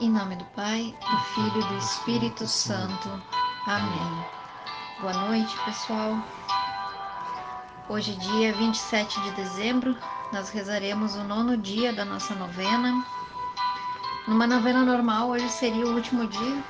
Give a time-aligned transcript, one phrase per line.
[0.00, 3.22] Em nome do Pai, do Filho e do Espírito Santo.
[3.66, 4.24] Amém.
[4.98, 6.16] Boa noite, pessoal.
[7.86, 9.94] Hoje, dia 27 de dezembro,
[10.32, 13.04] nós rezaremos o nono dia da nossa novena.
[14.26, 16.64] Numa novena normal, hoje seria o último dia.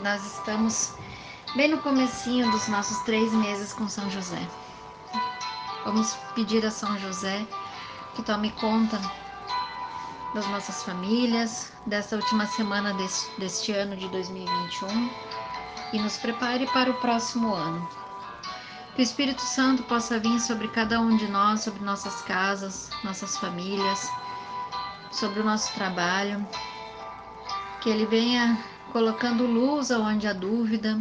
[0.00, 0.94] Nós estamos
[1.56, 4.48] bem no comecinho dos nossos três meses com São José.
[5.84, 7.44] Vamos pedir a São José
[8.14, 8.96] que tome conta
[10.34, 15.10] das nossas famílias, dessa última semana deste, deste ano de 2021
[15.92, 17.88] e nos prepare para o próximo ano.
[18.94, 23.36] Que o Espírito Santo possa vir sobre cada um de nós, sobre nossas casas, nossas
[23.38, 24.10] famílias,
[25.10, 26.46] sobre o nosso trabalho.
[27.80, 28.58] Que ele venha
[28.92, 31.00] colocando luz aonde há dúvida,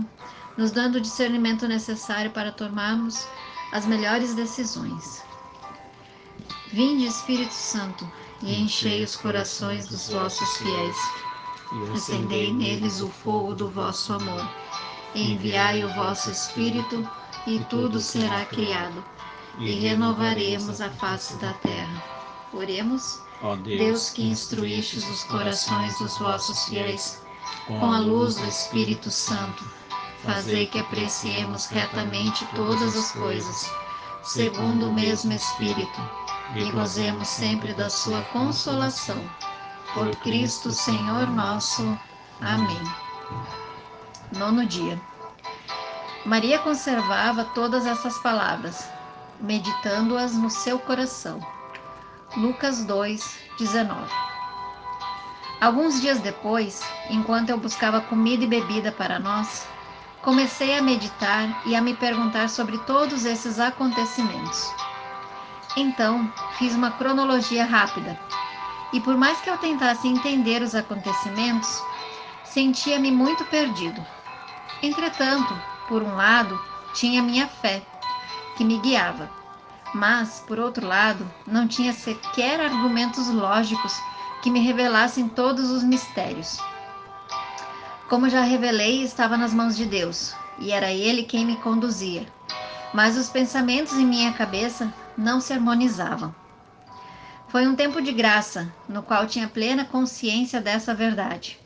[0.55, 3.27] nos dando o discernimento necessário para tomarmos
[3.71, 5.23] as melhores decisões.
[6.71, 8.09] Vinde, Espírito Santo,
[8.41, 10.97] e enchei os corações dos vossos fiéis.
[11.93, 14.49] Acendei neles o fogo do vosso amor.
[15.15, 17.07] Enviai o vosso Espírito,
[17.45, 19.03] e tudo será criado,
[19.59, 22.03] e renovaremos a face da terra.
[22.53, 27.21] Oremos, Ó Deus que instruístes os corações dos vossos fiéis
[27.67, 29.63] com a luz do Espírito Santo,
[30.23, 33.71] fazei que apreciemos retamente todas as coisas,
[34.23, 39.21] segundo o mesmo Espírito e gozemos sempre da sua consolação.
[39.93, 41.97] Por Cristo Senhor nosso.
[42.41, 42.81] Amém.
[44.37, 44.99] Nono dia.
[46.25, 48.87] Maria conservava todas essas palavras,
[49.39, 51.39] meditando-as no seu coração.
[52.35, 54.11] Lucas 2, 19.
[55.59, 59.67] Alguns dias depois, enquanto eu buscava comida e bebida para nós,
[60.21, 64.71] comecei a meditar e a me perguntar sobre todos esses acontecimentos.
[65.79, 68.19] Então, fiz uma cronologia rápida.
[68.91, 71.69] E por mais que eu tentasse entender os acontecimentos,
[72.43, 74.03] sentia-me muito perdido.
[74.81, 75.55] Entretanto,
[75.87, 76.59] por um lado,
[76.95, 77.83] tinha minha fé,
[78.55, 79.29] que me guiava.
[79.93, 83.93] Mas, por outro lado, não tinha sequer argumentos lógicos
[84.41, 86.59] que me revelassem todos os mistérios.
[88.09, 92.25] Como já revelei, estava nas mãos de Deus, e era Ele quem me conduzia.
[92.95, 96.33] Mas os pensamentos em minha cabeça não se harmonizavam.
[97.47, 101.57] Foi um tempo de graça, no qual tinha plena consciência dessa verdade.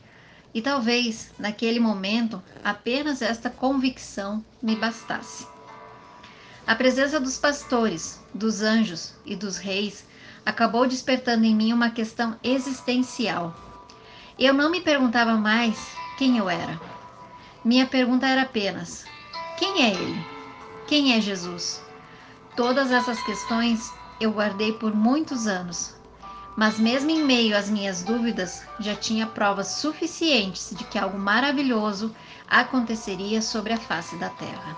[0.54, 5.46] E talvez, naquele momento, apenas esta convicção me bastasse.
[6.66, 10.04] A presença dos pastores, dos anjos e dos reis
[10.46, 13.54] acabou despertando em mim uma questão existencial.
[14.38, 15.76] Eu não me perguntava mais
[16.16, 16.80] quem eu era.
[17.64, 19.04] Minha pergunta era apenas:
[19.58, 20.24] quem é Ele?
[20.86, 21.80] Quem é Jesus?
[22.56, 25.94] Todas essas questões eu guardei por muitos anos,
[26.56, 32.14] mas mesmo em meio às minhas dúvidas, já tinha provas suficientes de que algo maravilhoso
[32.46, 34.76] aconteceria sobre a face da terra.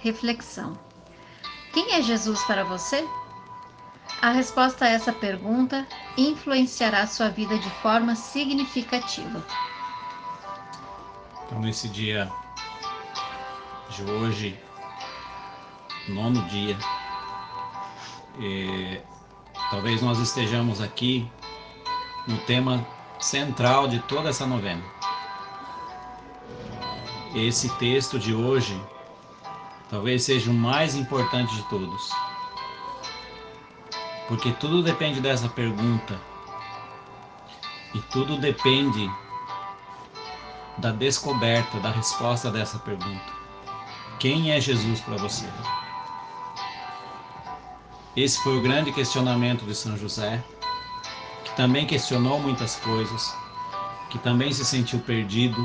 [0.00, 0.76] Reflexão:
[1.72, 3.08] Quem é Jesus para você?
[4.20, 9.44] A resposta a essa pergunta influenciará sua vida de forma significativa.
[11.46, 12.30] Então, nesse dia
[13.90, 14.58] de hoje,
[16.08, 16.76] nono dia,
[18.38, 19.00] e,
[19.70, 21.30] talvez nós estejamos aqui
[22.26, 22.86] no tema
[23.20, 24.82] central de toda essa novena.
[27.34, 28.78] Esse texto de hoje
[29.88, 32.10] talvez seja o mais importante de todos.
[34.26, 36.18] Porque tudo depende dessa pergunta.
[37.94, 39.10] E tudo depende
[40.78, 43.32] da descoberta, da resposta dessa pergunta.
[44.18, 45.46] Quem é Jesus para você?
[48.14, 50.44] Esse foi o grande questionamento de São José,
[51.44, 53.34] que também questionou muitas coisas,
[54.10, 55.56] que também se sentiu perdido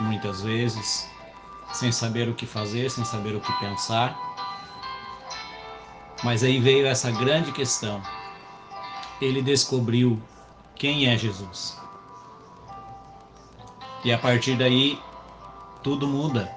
[0.00, 1.08] muitas vezes,
[1.72, 4.18] sem saber o que fazer, sem saber o que pensar.
[6.24, 8.02] Mas aí veio essa grande questão.
[9.20, 10.20] Ele descobriu
[10.74, 11.78] quem é Jesus.
[14.04, 14.98] E a partir daí,
[15.80, 16.52] tudo muda.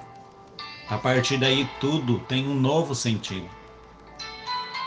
[0.90, 3.48] A partir daí, tudo tem um novo sentido.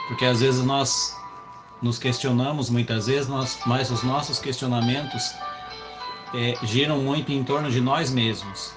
[0.09, 1.17] Porque às vezes nós
[1.81, 5.35] nos questionamos, muitas vezes, nós, mas os nossos questionamentos
[6.35, 8.73] é, giram muito em torno de nós mesmos,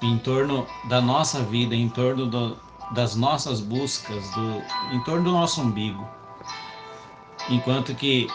[0.00, 2.56] em torno da nossa vida, em torno do,
[2.92, 4.62] das nossas buscas, do,
[4.94, 6.06] em torno do nosso umbigo.
[7.48, 8.28] Enquanto que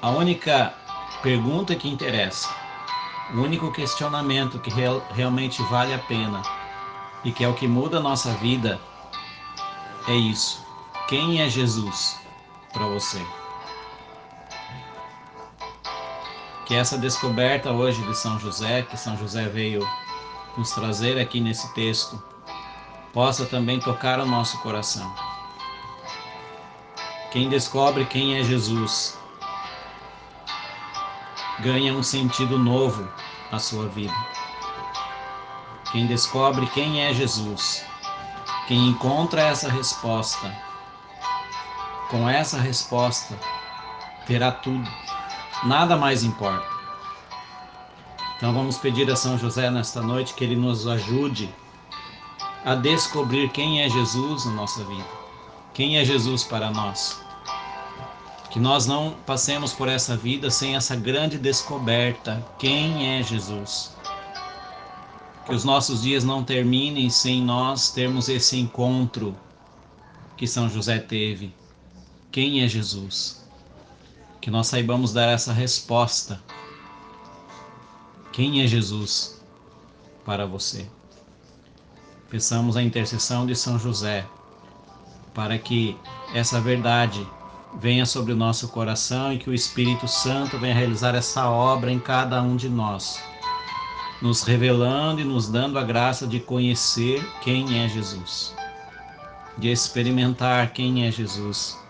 [0.00, 0.72] a única
[1.20, 2.48] pergunta que interessa,
[3.34, 6.42] o único questionamento que real, realmente vale a pena
[7.24, 8.80] e que é o que muda a nossa vida
[10.08, 10.61] é isso.
[11.12, 12.18] Quem é Jesus
[12.72, 13.22] para você?
[16.64, 19.86] Que essa descoberta hoje de São José, que São José veio
[20.56, 22.18] nos trazer aqui nesse texto,
[23.12, 25.14] possa também tocar o nosso coração.
[27.30, 29.18] Quem descobre quem é Jesus
[31.60, 33.06] ganha um sentido novo
[33.50, 34.14] na sua vida.
[35.90, 37.84] Quem descobre quem é Jesus,
[38.66, 40.71] quem encontra essa resposta,
[42.12, 43.34] com essa resposta
[44.26, 44.86] terá tudo,
[45.64, 46.70] nada mais importa.
[48.36, 51.52] Então vamos pedir a São José nesta noite que ele nos ajude
[52.66, 55.08] a descobrir quem é Jesus na nossa vida,
[55.72, 57.18] quem é Jesus para nós.
[58.50, 63.96] Que nós não passemos por essa vida sem essa grande descoberta: quem é Jesus.
[65.46, 69.34] Que os nossos dias não terminem sem nós termos esse encontro
[70.36, 71.61] que São José teve.
[72.32, 73.44] Quem é Jesus?
[74.40, 76.40] Que nós saibamos dar essa resposta.
[78.32, 79.38] Quem é Jesus
[80.24, 80.88] para você?
[82.30, 84.26] Peçamos a intercessão de São José
[85.34, 85.94] para que
[86.34, 87.24] essa verdade
[87.78, 92.00] venha sobre o nosso coração e que o Espírito Santo venha realizar essa obra em
[92.00, 93.22] cada um de nós
[94.22, 98.54] nos revelando e nos dando a graça de conhecer quem é Jesus,
[99.58, 101.81] de experimentar quem é Jesus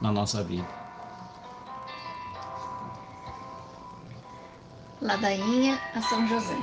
[0.00, 0.66] na nossa vida.
[5.00, 6.56] Ladainha a São José.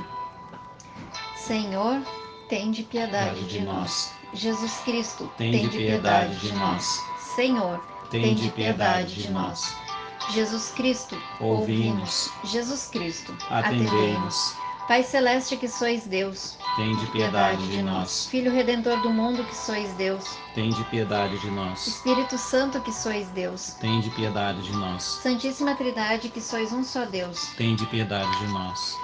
[1.36, 2.02] Senhor,
[2.48, 4.12] tende piedade de, nós.
[4.34, 7.00] Jesus Cristo, tende piedade de nós.
[7.34, 7.80] Senhor,
[8.10, 9.74] tende piedade de nós.
[10.30, 12.30] Jesus Cristo, ouvimos.
[12.44, 14.56] Jesus Cristo, atendemos.
[14.86, 18.26] Pai celeste que sois Deus, tende piedade de nós.
[18.26, 21.88] Filho redentor do mundo que sois Deus, tende piedade de nós.
[21.88, 25.02] Espírito Santo que sois Deus, tende piedade de nós.
[25.02, 28.96] Santíssima Trindade que sois um só Deus, tende piedade de nós.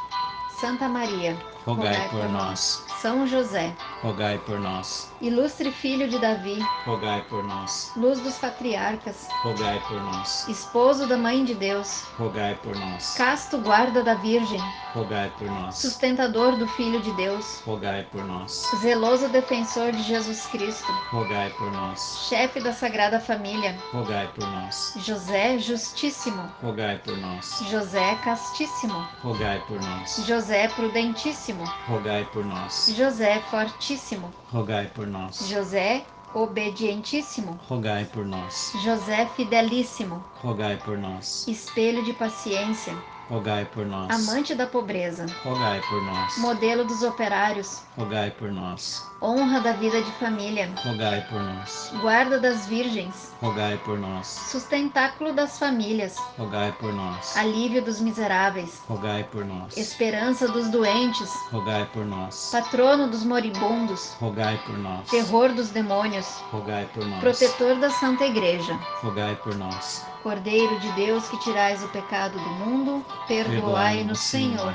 [0.61, 1.37] Santa Maria,
[1.67, 2.85] rogai, rogai por, por nós.
[3.01, 5.11] São José, rogai por nós.
[5.21, 7.91] Ilustre filho de Davi, rogai por nós.
[7.97, 10.47] Luz dos patriarcas, rogai por nós.
[10.47, 13.17] Esposo da mãe de Deus, rogai por nós.
[13.17, 14.63] Casto guarda da Virgem,
[14.95, 15.77] rogai por nós.
[15.77, 18.71] Sustentador do Filho de Deus, rogai por nós.
[18.81, 22.27] Zeloso defensor de Jesus Cristo, rogai por nós.
[22.29, 24.95] Chefe da Sagrada Família, rogai por nós.
[24.97, 27.63] José justíssimo, rogai por nós.
[27.71, 30.25] José castíssimo, rogai por nós.
[30.27, 32.93] José prudentíssimo, rogai por nós.
[32.97, 35.49] José fortíssimo, rogai por nós.
[35.49, 36.05] José
[36.35, 38.73] obedientíssimo, rogai por nós.
[38.83, 41.47] José fidelíssimo, rogai por nós.
[41.47, 42.97] Espelho de paciência,
[43.29, 44.29] rogai por nós.
[44.29, 46.39] Amante da pobreza, rogai por nós.
[46.39, 49.03] Modelo dos operários, rogai por nós.
[49.21, 51.93] Honra da vida de família, rogai por nós.
[52.01, 54.27] Guarda das virgens, rogai por nós.
[54.27, 57.37] Sustentáculo das famílias, rogai por nós.
[57.37, 59.77] Alívio dos miseráveis, rogai por nós.
[59.77, 62.51] Esperança dos doentes, rogai por nós.
[62.51, 65.09] Patrono dos moribundos, rogai por nós.
[65.09, 67.21] Terror dos demônios, rogai por nós.
[67.21, 70.05] Protetor da Santa Igreja, rogai por nós.
[70.23, 74.73] Cordeiro de Deus que tirais o pecado do mundo, perdoai-nos, Senhor.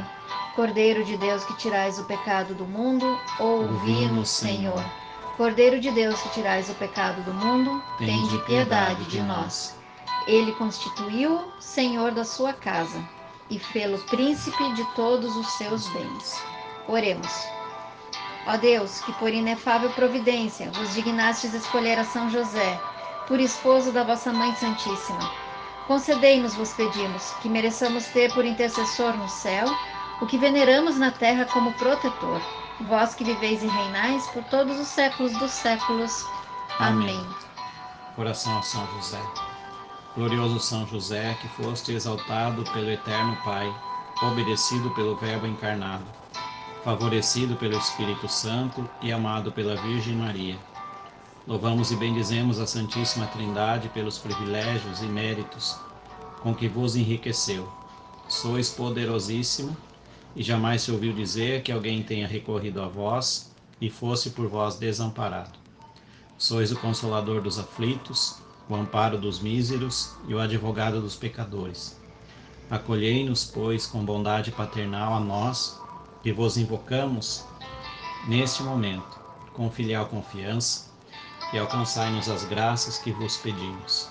[0.57, 4.83] Cordeiro de Deus que tirais o pecado do mundo, ouvi-nos, Senhor.
[5.37, 9.73] Cordeiro de Deus que tirais o pecado do mundo, tende piedade de nós.
[10.27, 13.01] Ele constituiu Senhor da sua casa
[13.49, 16.43] e fê-lo príncipe de todos os seus bens.
[16.89, 17.47] Oremos.
[18.47, 22.77] Ó Deus, que por inefável providência vos dignastes escolher a São José,
[23.27, 25.31] por esposo da vossa Mãe Santíssima,
[25.85, 29.65] concedei-nos, vos pedimos, que mereçamos ter por intercessor no céu
[30.21, 32.41] o que veneramos na terra como protetor,
[32.81, 36.11] vós que viveis e reinais por todos os séculos dos séculos.
[36.79, 37.25] Amém.
[38.15, 39.21] Coração a São José.
[40.15, 43.71] Glorioso São José, que foste exaltado pelo Eterno Pai,
[44.23, 46.05] obedecido pelo Verbo encarnado,
[46.83, 50.57] favorecido pelo Espírito Santo e amado pela Virgem Maria.
[51.47, 55.77] Louvamos e bendizemos a Santíssima Trindade pelos privilégios e méritos
[56.41, 57.71] com que vos enriqueceu.
[58.27, 59.75] Sois poderosíssimo
[60.35, 63.49] e jamais se ouviu dizer que alguém tenha recorrido a vós
[63.79, 65.57] e fosse por vós desamparado.
[66.37, 71.97] Sois o consolador dos aflitos, o amparo dos míseros e o advogado dos pecadores.
[72.69, 75.79] Acolhei-nos, pois, com bondade paternal a nós,
[76.21, 77.45] que vos invocamos
[78.27, 79.17] neste momento,
[79.53, 80.87] com filial confiança,
[81.53, 84.09] e alcançai-nos as graças que vos pedimos.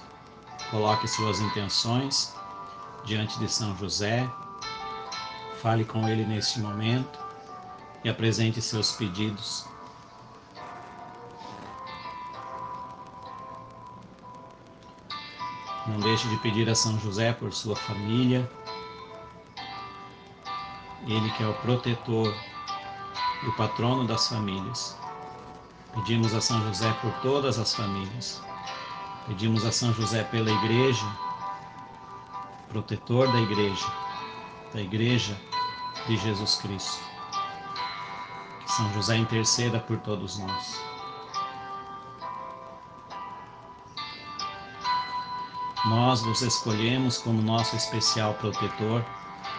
[0.71, 2.35] Coloque suas intenções
[3.05, 4.29] diante de São José,
[5.63, 7.19] Fale com Ele neste momento
[8.05, 9.67] e apresente seus pedidos.
[15.87, 18.49] Não deixe de pedir a São José por sua família,
[21.07, 22.33] Ele que é o protetor
[23.43, 24.97] e o patrono das famílias.
[25.97, 28.43] Pedimos a São José por todas as famílias.
[29.27, 31.07] Pedimos a São José pela igreja,
[32.69, 33.87] protetor da igreja,
[34.75, 35.41] da igreja
[36.07, 37.03] de Jesus Cristo.
[38.61, 40.81] Que São José interceda por todos nós.
[45.87, 49.03] Nós vos escolhemos como nosso especial protetor,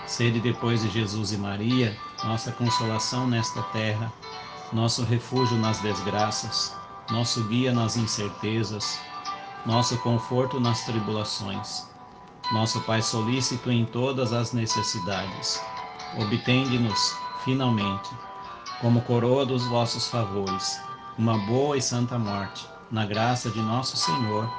[0.05, 4.13] sede depois de Jesus e Maria, nossa consolação nesta terra,
[4.73, 6.75] nosso refúgio nas desgraças,
[7.09, 8.99] nosso guia nas incertezas,
[9.65, 11.87] nosso conforto nas tribulações,
[12.51, 15.61] nosso Pai solícito em todas as necessidades.
[16.17, 18.09] Obtende-nos, finalmente,
[18.81, 20.79] como coroa dos vossos favores,
[21.17, 24.49] uma boa e santa morte, na graça de nosso Senhor.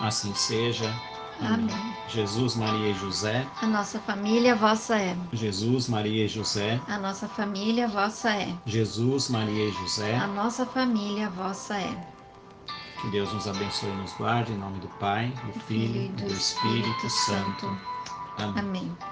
[0.00, 0.92] Assim seja.
[1.40, 1.94] Amém.
[2.08, 3.46] Jesus, Maria e José.
[3.60, 5.16] A nossa família vossa é.
[5.32, 6.80] Jesus, Maria e José.
[6.88, 8.54] A nossa família vossa é.
[8.66, 10.16] Jesus, Maria e José.
[10.16, 12.12] A nossa família vossa é.
[13.00, 16.32] Que Deus nos abençoe e nos guarde, em nome do Pai, do Filho e do
[16.32, 17.66] Espírito Santo.
[18.38, 18.58] Amém.
[18.58, 19.11] Amém.